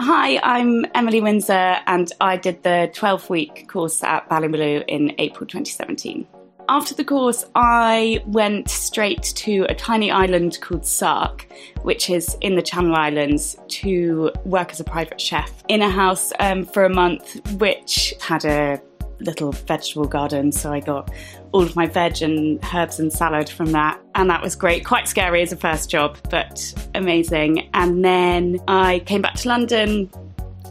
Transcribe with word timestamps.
hi, 0.00 0.40
I'm 0.42 0.86
Emily 0.94 1.20
Windsor, 1.20 1.76
and 1.86 2.10
I 2.22 2.38
did 2.38 2.62
the 2.62 2.90
12 2.94 3.28
week 3.28 3.68
course 3.68 4.02
at 4.02 4.28
Ballymaloe 4.30 4.82
in 4.88 5.14
April 5.18 5.46
2017. 5.46 6.26
After 6.70 6.94
the 6.94 7.04
course, 7.04 7.44
I 7.54 8.22
went 8.26 8.70
straight 8.70 9.22
to 9.22 9.66
a 9.68 9.74
tiny 9.74 10.10
island 10.10 10.58
called 10.62 10.86
Sark, 10.86 11.46
which 11.82 12.08
is 12.08 12.36
in 12.40 12.56
the 12.56 12.62
Channel 12.62 12.94
Islands, 12.94 13.56
to 13.68 14.30
work 14.44 14.70
as 14.70 14.80
a 14.80 14.84
private 14.84 15.20
chef 15.20 15.52
in 15.68 15.82
a 15.82 15.90
house 15.90 16.32
um, 16.38 16.64
for 16.64 16.84
a 16.84 16.94
month, 16.94 17.38
which 17.60 18.14
had 18.20 18.44
a 18.46 18.80
little 19.20 19.52
vegetable 19.52 20.06
garden. 20.06 20.52
So 20.52 20.72
I 20.72 20.80
got 20.80 21.10
all 21.52 21.62
of 21.62 21.76
my 21.76 21.86
veg 21.86 22.22
and 22.22 22.62
herbs 22.74 22.98
and 22.98 23.12
salad 23.12 23.48
from 23.48 23.72
that. 23.72 24.00
And 24.14 24.30
that 24.30 24.42
was 24.42 24.56
great. 24.56 24.84
Quite 24.84 25.08
scary 25.08 25.42
as 25.42 25.52
a 25.52 25.56
first 25.56 25.90
job, 25.90 26.18
but 26.30 26.74
amazing. 26.94 27.68
And 27.74 28.04
then 28.04 28.58
I 28.68 29.00
came 29.00 29.22
back 29.22 29.34
to 29.36 29.48
London 29.48 30.10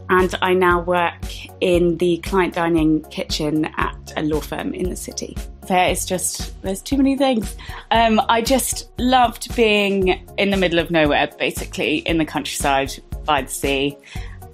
and 0.09 0.34
I 0.41 0.54
now 0.54 0.81
work 0.81 1.23
in 1.62 1.98
the 1.98 2.17
client 2.17 2.55
dining 2.55 3.04
kitchen 3.05 3.66
at 3.77 4.13
a 4.17 4.23
law 4.23 4.41
firm 4.41 4.73
in 4.73 4.90
the 4.90 4.95
city. 4.95 5.38
There 5.68 5.90
is 5.90 6.04
just, 6.05 6.59
there's 6.63 6.81
too 6.81 6.98
many 6.98 7.16
things. 7.16 7.55
Um, 7.91 8.20
I 8.27 8.41
just 8.41 8.90
loved 8.98 9.55
being 9.55 10.07
in 10.38 10.49
the 10.49 10.57
middle 10.57 10.79
of 10.79 10.90
nowhere, 10.90 11.29
basically, 11.38 11.98
in 11.98 12.18
the 12.18 12.26
countryside 12.26 12.91
by 13.23 13.43
the 13.43 13.49
sea 13.49 13.95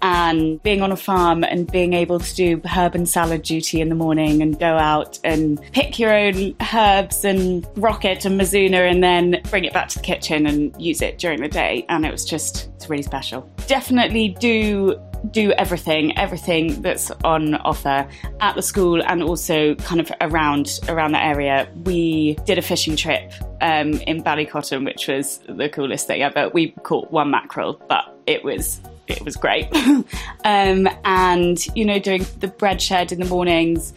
and 0.06 0.62
being 0.62 0.84
on 0.84 0.92
a 0.92 0.96
farm 0.96 1.44
and 1.44 1.72
being 1.72 1.94
able 1.94 2.20
to 2.20 2.36
do 2.36 2.62
herb 2.64 2.94
and 2.94 3.10
salad 3.10 3.42
duty 3.42 3.82
in 3.82 3.90
the 3.90 3.96
morning 3.96 4.40
and 4.44 4.60
go 4.60 4.78
out 4.78 5.18
and 5.24 5.60
pick 5.72 5.98
your 5.98 6.14
own 6.14 6.56
herbs 6.72 7.26
and 7.26 7.68
rocket 7.76 8.24
and 8.24 8.40
Mizuna 8.40 8.88
and 8.88 9.04
then 9.04 9.42
bring 9.50 9.66
it 9.66 9.74
back 9.74 9.90
to 9.90 9.98
the 9.98 10.04
kitchen 10.04 10.46
and 10.46 10.80
use 10.80 11.02
it 11.02 11.18
during 11.18 11.42
the 11.42 11.48
day. 11.48 11.88
And 11.90 12.06
it 12.06 12.12
was 12.12 12.24
just, 12.24 12.70
it's 12.76 12.88
really 12.88 13.02
special. 13.02 13.50
Definitely 13.66 14.38
do 14.40 14.96
do 15.32 15.52
everything, 15.54 16.16
everything 16.20 16.84
that's 16.84 17.10
on 17.24 17.56
offer 17.56 18.08
at 18.42 18.54
the 18.54 18.62
school 18.62 19.02
and 19.02 19.24
also 19.24 19.74
kind 19.74 20.00
of 20.00 20.12
around 20.22 20.82
around 20.88 21.14
the 21.14 21.24
area. 21.24 21.68
We 21.84 22.36
did 22.46 22.60
a 22.60 22.62
fishing 22.62 22.96
trip 22.96 23.34
um, 23.60 23.94
in 23.94 24.22
Ballycotton, 24.24 24.86
which 24.86 25.08
was 25.08 25.40
the 25.50 25.68
coolest 25.68 26.06
thing 26.06 26.22
ever. 26.22 26.50
We 26.50 26.74
caught 26.84 27.10
one 27.10 27.32
mackerel, 27.32 27.82
but 27.90 28.06
it 28.28 28.44
was 28.44 28.80
it 29.08 29.24
was 29.24 29.36
great. 29.36 29.68
um, 30.46 30.88
and, 31.04 31.66
you 31.76 31.86
know, 31.86 32.00
doing 32.00 32.26
the 32.40 32.48
bread 32.48 32.82
shed 32.82 33.12
in 33.12 33.20
the 33.20 33.26
mornings. 33.26 33.94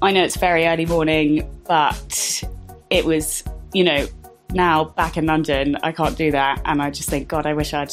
I 0.00 0.12
know 0.12 0.22
it's 0.22 0.36
very 0.36 0.66
early 0.66 0.86
morning, 0.86 1.48
but 1.66 2.42
it 2.90 3.04
was, 3.04 3.42
you 3.72 3.84
know, 3.84 4.06
now 4.52 4.84
back 4.84 5.16
in 5.16 5.26
London, 5.26 5.76
I 5.82 5.92
can't 5.92 6.16
do 6.16 6.30
that. 6.30 6.62
And 6.64 6.82
I 6.82 6.90
just 6.90 7.08
think, 7.08 7.28
God, 7.28 7.46
I 7.46 7.54
wish 7.54 7.74
I'd 7.74 7.92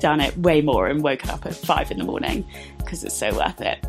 done 0.00 0.20
it 0.20 0.36
way 0.38 0.60
more 0.60 0.86
and 0.86 1.02
woken 1.02 1.30
up 1.30 1.44
at 1.46 1.54
five 1.54 1.90
in 1.90 1.98
the 1.98 2.04
morning 2.04 2.46
because 2.78 3.04
it's 3.04 3.16
so 3.16 3.34
worth 3.34 3.60
it. 3.60 3.84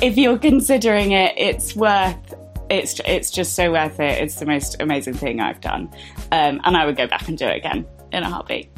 If 0.00 0.16
you're 0.16 0.38
considering 0.38 1.12
it, 1.12 1.34
it's 1.36 1.76
worth 1.76 2.34
it's 2.70 3.00
it's 3.04 3.30
just 3.30 3.54
so 3.54 3.72
worth 3.72 3.98
it. 4.00 4.22
It's 4.22 4.36
the 4.36 4.46
most 4.46 4.80
amazing 4.80 5.14
thing 5.14 5.40
I've 5.40 5.60
done, 5.60 5.90
um, 6.30 6.60
and 6.64 6.76
I 6.76 6.86
would 6.86 6.96
go 6.96 7.06
back 7.06 7.28
and 7.28 7.36
do 7.36 7.46
it 7.46 7.56
again 7.56 7.84
in 8.12 8.22
a 8.22 8.30
heartbeat. 8.30 8.70